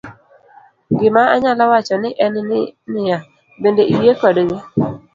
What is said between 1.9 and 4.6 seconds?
ni en ni ya, bende iyie kodgi?'